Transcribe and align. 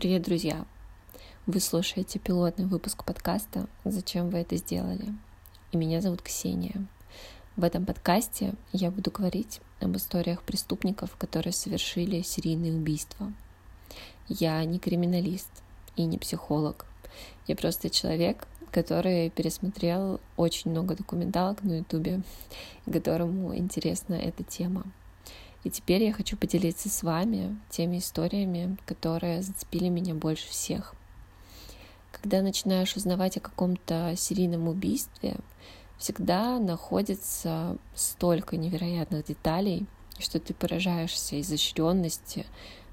Привет, 0.00 0.22
друзья! 0.22 0.64
Вы 1.44 1.60
слушаете 1.60 2.18
пилотный 2.18 2.64
выпуск 2.64 3.04
подкаста 3.04 3.66
«Зачем 3.84 4.30
вы 4.30 4.38
это 4.38 4.56
сделали?» 4.56 5.14
И 5.72 5.76
меня 5.76 6.00
зовут 6.00 6.22
Ксения. 6.22 6.86
В 7.54 7.64
этом 7.64 7.84
подкасте 7.84 8.54
я 8.72 8.90
буду 8.90 9.10
говорить 9.10 9.60
об 9.78 9.94
историях 9.94 10.42
преступников, 10.42 11.14
которые 11.18 11.52
совершили 11.52 12.22
серийные 12.22 12.72
убийства. 12.72 13.30
Я 14.26 14.64
не 14.64 14.78
криминалист 14.78 15.50
и 15.96 16.06
не 16.06 16.16
психолог. 16.16 16.86
Я 17.46 17.54
просто 17.54 17.90
человек, 17.90 18.48
который 18.70 19.28
пересмотрел 19.28 20.18
очень 20.38 20.70
много 20.70 20.96
документалок 20.96 21.62
на 21.62 21.80
ютубе, 21.80 22.22
которому 22.90 23.54
интересна 23.54 24.14
эта 24.14 24.44
тема— 24.44 24.84
и 25.64 25.70
теперь 25.70 26.04
я 26.04 26.12
хочу 26.12 26.36
поделиться 26.36 26.88
с 26.88 27.02
вами 27.02 27.58
теми 27.68 27.98
историями, 27.98 28.76
которые 28.86 29.42
зацепили 29.42 29.88
меня 29.88 30.14
больше 30.14 30.48
всех. 30.48 30.94
Когда 32.12 32.42
начинаешь 32.42 32.96
узнавать 32.96 33.36
о 33.36 33.40
каком-то 33.40 34.14
серийном 34.16 34.68
убийстве, 34.68 35.36
всегда 35.98 36.58
находится 36.58 37.76
столько 37.94 38.56
невероятных 38.56 39.26
деталей, 39.26 39.86
что 40.18 40.40
ты 40.40 40.54
поражаешься 40.54 41.40
изощренности, 41.40 42.46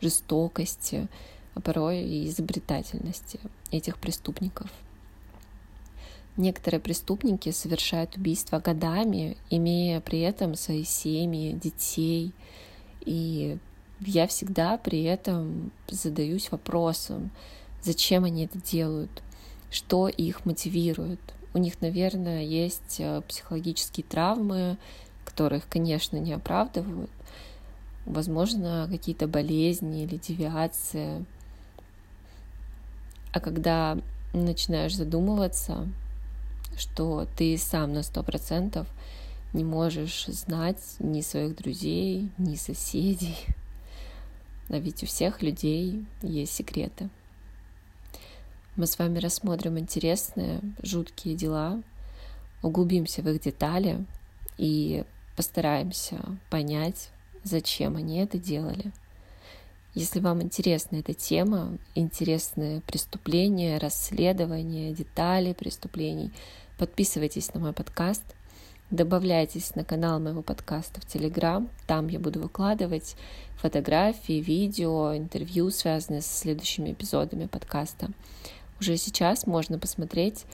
жестокости, 0.00 1.08
а 1.54 1.60
порой 1.60 2.02
и 2.02 2.28
изобретательности 2.28 3.40
этих 3.70 3.98
преступников. 3.98 4.70
Некоторые 6.36 6.80
преступники 6.80 7.50
совершают 7.52 8.16
убийства 8.16 8.58
годами, 8.58 9.36
имея 9.50 10.00
при 10.00 10.20
этом 10.20 10.56
свои 10.56 10.82
семьи, 10.82 11.52
детей. 11.52 12.32
И 13.04 13.58
я 14.00 14.26
всегда 14.26 14.76
при 14.76 15.04
этом 15.04 15.70
задаюсь 15.88 16.50
вопросом, 16.50 17.30
зачем 17.82 18.24
они 18.24 18.46
это 18.46 18.60
делают, 18.60 19.22
что 19.70 20.08
их 20.08 20.44
мотивирует. 20.44 21.20
У 21.52 21.58
них, 21.58 21.80
наверное, 21.80 22.42
есть 22.42 22.96
э, 22.98 23.22
психологические 23.28 24.04
травмы, 24.04 24.76
которых, 25.24 25.68
конечно, 25.68 26.16
не 26.16 26.32
оправдывают. 26.32 27.10
Возможно, 28.06 28.88
какие-то 28.90 29.28
болезни 29.28 30.02
или 30.02 30.16
девиации. 30.16 31.24
А 33.32 33.38
когда 33.38 33.96
начинаешь 34.32 34.96
задумываться, 34.96 35.88
что 36.78 37.26
ты 37.36 37.56
сам 37.58 37.92
на 37.92 38.02
сто 38.02 38.22
процентов 38.22 38.86
не 39.54 39.64
можешь 39.64 40.26
знать 40.26 40.82
ни 40.98 41.20
своих 41.20 41.56
друзей, 41.56 42.30
ни 42.38 42.56
соседей. 42.56 43.36
А 44.68 44.78
ведь 44.78 45.02
у 45.02 45.06
всех 45.06 45.42
людей 45.42 46.04
есть 46.22 46.52
секреты. 46.52 47.08
Мы 48.76 48.86
с 48.86 48.98
вами 48.98 49.20
рассмотрим 49.20 49.78
интересные, 49.78 50.60
жуткие 50.82 51.36
дела, 51.36 51.80
углубимся 52.62 53.22
в 53.22 53.28
их 53.28 53.40
детали 53.40 54.04
и 54.58 55.04
постараемся 55.36 56.16
понять, 56.50 57.10
зачем 57.44 57.96
они 57.96 58.18
это 58.18 58.38
делали. 58.38 58.92
Если 59.94 60.18
вам 60.18 60.42
интересна 60.42 60.96
эта 60.96 61.14
тема, 61.14 61.78
интересны 61.94 62.80
преступления, 62.80 63.78
расследования, 63.78 64.92
детали 64.92 65.52
преступлений— 65.52 66.32
Подписывайтесь 66.78 67.54
на 67.54 67.60
мой 67.60 67.72
подкаст, 67.72 68.24
добавляйтесь 68.90 69.76
на 69.76 69.84
канал 69.84 70.18
моего 70.18 70.42
подкаста 70.42 71.00
в 71.00 71.06
Телеграм. 71.06 71.68
Там 71.86 72.08
я 72.08 72.18
буду 72.18 72.40
выкладывать 72.40 73.14
фотографии, 73.56 74.40
видео, 74.40 75.16
интервью, 75.16 75.70
связанные 75.70 76.20
с 76.20 76.26
следующими 76.26 76.90
эпизодами 76.90 77.46
подкаста. 77.46 78.10
Уже 78.80 78.96
сейчас 78.96 79.46
можно 79.46 79.78
посмотреть 79.78 80.46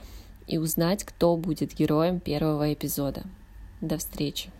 и 0.45 0.59
узнать, 0.59 1.03
кто 1.03 1.35
будет 1.37 1.73
героем 1.73 2.19
первого 2.19 2.71
эпизода. 2.71 3.23
До 3.81 3.97
встречи! 3.97 4.51